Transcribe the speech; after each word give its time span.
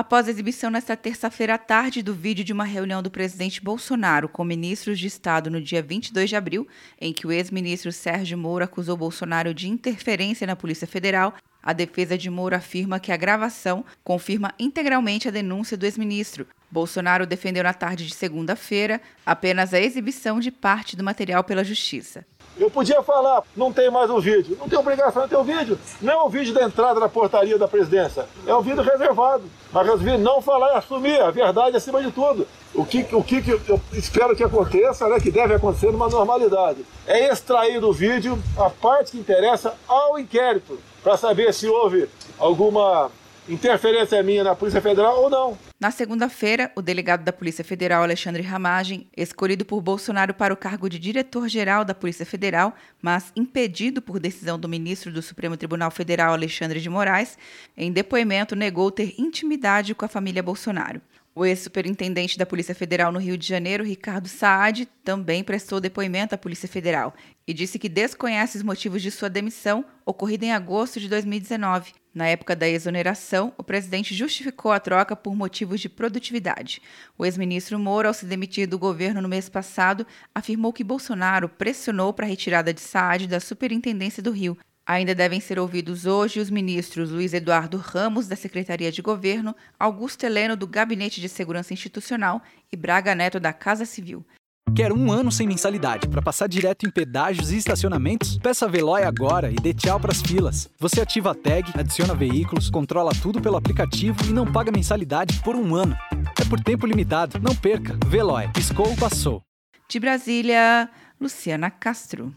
após 0.00 0.26
a 0.26 0.30
exibição 0.30 0.70
nesta 0.70 0.96
terça-feira 0.96 1.56
à 1.56 1.58
tarde 1.58 2.02
do 2.02 2.14
vídeo 2.14 2.42
de 2.42 2.54
uma 2.54 2.64
reunião 2.64 3.02
do 3.02 3.10
presidente 3.10 3.62
Bolsonaro 3.62 4.30
com 4.30 4.42
ministros 4.42 4.98
de 4.98 5.06
Estado 5.06 5.50
no 5.50 5.60
dia 5.60 5.82
22 5.82 6.30
de 6.30 6.36
abril, 6.36 6.66
em 6.98 7.12
que 7.12 7.26
o 7.26 7.30
ex-ministro 7.30 7.92
Sérgio 7.92 8.38
Moro 8.38 8.64
acusou 8.64 8.96
Bolsonaro 8.96 9.52
de 9.52 9.68
interferência 9.68 10.46
na 10.46 10.56
Polícia 10.56 10.86
Federal, 10.86 11.34
a 11.62 11.74
defesa 11.74 12.16
de 12.16 12.30
Moro 12.30 12.56
afirma 12.56 12.98
que 12.98 13.12
a 13.12 13.16
gravação 13.16 13.84
confirma 14.02 14.54
integralmente 14.58 15.28
a 15.28 15.30
denúncia 15.30 15.76
do 15.76 15.84
ex-ministro. 15.84 16.46
Bolsonaro 16.70 17.26
defendeu 17.26 17.64
na 17.64 17.74
tarde 17.74 18.06
de 18.06 18.14
segunda-feira 18.14 19.00
apenas 19.26 19.74
a 19.74 19.80
exibição 19.80 20.38
de 20.38 20.50
parte 20.50 20.96
do 20.96 21.02
material 21.02 21.42
pela 21.42 21.64
Justiça. 21.64 22.24
Eu 22.58 22.70
podia 22.70 23.02
falar, 23.02 23.42
não 23.56 23.72
tem 23.72 23.90
mais 23.90 24.10
o 24.10 24.20
vídeo. 24.20 24.56
Não 24.60 24.68
tem 24.68 24.78
obrigação 24.78 25.22
de 25.22 25.30
ter 25.30 25.36
o 25.36 25.42
vídeo. 25.42 25.78
Não 26.00 26.12
é 26.12 26.22
o 26.22 26.28
vídeo 26.28 26.52
da 26.52 26.62
entrada 26.62 27.00
da 27.00 27.08
portaria 27.08 27.58
da 27.58 27.66
presidência. 27.66 28.26
É 28.46 28.54
o 28.54 28.60
vídeo 28.60 28.82
reservado. 28.82 29.44
Mas 29.72 29.86
resolvi 29.86 30.18
não 30.18 30.42
falar 30.42 30.74
e 30.74 30.76
assumir 30.76 31.20
a 31.20 31.30
verdade 31.30 31.76
acima 31.76 32.02
de 32.02 32.12
tudo. 32.12 32.46
O 32.74 32.84
que, 32.84 33.06
o 33.12 33.22
que 33.24 33.42
eu 33.66 33.80
espero 33.92 34.36
que 34.36 34.44
aconteça, 34.44 35.08
né, 35.08 35.18
que 35.18 35.30
deve 35.30 35.54
acontecer 35.54 35.90
numa 35.90 36.08
normalidade, 36.08 36.84
é 37.06 37.32
extrair 37.32 37.80
do 37.80 37.92
vídeo 37.92 38.38
a 38.56 38.68
parte 38.70 39.12
que 39.12 39.18
interessa 39.18 39.74
ao 39.88 40.18
inquérito, 40.18 40.78
para 41.02 41.16
saber 41.16 41.52
se 41.54 41.66
houve 41.66 42.08
alguma 42.38 43.10
interferência 43.50 44.22
minha 44.22 44.44
na 44.44 44.54
Polícia 44.54 44.80
Federal 44.80 45.22
ou 45.22 45.30
não. 45.30 45.58
Na 45.78 45.90
segunda-feira, 45.90 46.70
o 46.76 46.82
delegado 46.82 47.24
da 47.24 47.32
Polícia 47.32 47.64
Federal, 47.64 48.02
Alexandre 48.02 48.42
Ramagem, 48.42 49.06
escolhido 49.16 49.64
por 49.64 49.80
Bolsonaro 49.80 50.34
para 50.34 50.52
o 50.54 50.56
cargo 50.56 50.88
de 50.88 50.98
diretor-geral 50.98 51.84
da 51.84 51.94
Polícia 51.94 52.26
Federal, 52.26 52.74
mas 53.00 53.32
impedido 53.34 54.02
por 54.02 54.20
decisão 54.20 54.58
do 54.58 54.68
ministro 54.68 55.12
do 55.12 55.22
Supremo 55.22 55.56
Tribunal 55.56 55.90
Federal, 55.90 56.32
Alexandre 56.32 56.80
de 56.80 56.90
Moraes, 56.90 57.38
em 57.76 57.90
depoimento 57.90 58.54
negou 58.54 58.90
ter 58.90 59.14
intimidade 59.18 59.94
com 59.94 60.04
a 60.04 60.08
família 60.08 60.42
Bolsonaro. 60.42 61.00
O 61.32 61.46
ex-superintendente 61.46 62.36
da 62.36 62.44
Polícia 62.44 62.74
Federal 62.74 63.12
no 63.12 63.20
Rio 63.20 63.38
de 63.38 63.46
Janeiro, 63.46 63.84
Ricardo 63.84 64.26
Saad, 64.26 64.86
também 65.04 65.44
prestou 65.44 65.80
depoimento 65.80 66.34
à 66.34 66.38
Polícia 66.38 66.68
Federal 66.68 67.14
e 67.46 67.54
disse 67.54 67.78
que 67.78 67.88
desconhece 67.88 68.56
os 68.56 68.64
motivos 68.64 69.00
de 69.00 69.12
sua 69.12 69.30
demissão, 69.30 69.84
ocorrida 70.04 70.44
em 70.44 70.52
agosto 70.52 70.98
de 70.98 71.08
2019. 71.08 71.92
Na 72.12 72.26
época 72.26 72.56
da 72.56 72.68
exoneração, 72.68 73.52
o 73.56 73.62
presidente 73.62 74.12
justificou 74.12 74.72
a 74.72 74.80
troca 74.80 75.14
por 75.14 75.36
motivos 75.36 75.80
de 75.80 75.88
produtividade. 75.88 76.82
O 77.16 77.24
ex-ministro 77.24 77.78
Moro, 77.78 78.08
ao 78.08 78.14
se 78.14 78.26
demitir 78.26 78.66
do 78.66 78.78
governo 78.78 79.22
no 79.22 79.28
mês 79.28 79.48
passado, 79.48 80.04
afirmou 80.34 80.72
que 80.72 80.82
Bolsonaro 80.82 81.48
pressionou 81.48 82.12
para 82.12 82.26
a 82.26 82.28
retirada 82.28 82.74
de 82.74 82.80
Saad 82.80 83.28
da 83.28 83.38
Superintendência 83.38 84.20
do 84.20 84.32
Rio, 84.32 84.58
Ainda 84.90 85.14
devem 85.14 85.38
ser 85.38 85.56
ouvidos 85.56 86.04
hoje 86.04 86.40
os 86.40 86.50
ministros 86.50 87.12
Luiz 87.12 87.32
Eduardo 87.32 87.76
Ramos, 87.76 88.26
da 88.26 88.34
Secretaria 88.34 88.90
de 88.90 89.00
Governo, 89.00 89.54
Augusto 89.78 90.24
Heleno, 90.24 90.56
do 90.56 90.66
Gabinete 90.66 91.20
de 91.20 91.28
Segurança 91.28 91.72
Institucional 91.72 92.42
e 92.72 92.76
Braga 92.76 93.14
Neto, 93.14 93.38
da 93.38 93.52
Casa 93.52 93.84
Civil. 93.84 94.26
Quer 94.74 94.92
um 94.92 95.12
ano 95.12 95.30
sem 95.30 95.46
mensalidade 95.46 96.08
para 96.08 96.20
passar 96.20 96.48
direto 96.48 96.88
em 96.88 96.90
pedágios 96.90 97.52
e 97.52 97.58
estacionamentos? 97.58 98.36
Peça 98.38 98.66
a 98.66 98.68
Veloy 98.68 99.04
agora 99.04 99.52
e 99.52 99.54
dê 99.54 99.72
tchau 99.72 100.00
para 100.00 100.10
as 100.10 100.20
filas. 100.20 100.68
Você 100.80 101.00
ativa 101.00 101.30
a 101.30 101.34
tag, 101.36 101.70
adiciona 101.78 102.12
veículos, 102.12 102.68
controla 102.68 103.12
tudo 103.22 103.40
pelo 103.40 103.56
aplicativo 103.56 104.18
e 104.28 104.32
não 104.32 104.44
paga 104.44 104.72
mensalidade 104.72 105.40
por 105.44 105.54
um 105.54 105.72
ano. 105.76 105.96
É 106.36 106.44
por 106.44 106.58
tempo 106.58 106.84
limitado. 106.84 107.38
Não 107.38 107.54
perca. 107.54 107.96
Veloy. 108.08 108.48
Piscou, 108.52 108.96
passou. 108.96 109.40
De 109.88 110.00
Brasília, 110.00 110.90
Luciana 111.20 111.70
Castro. 111.70 112.34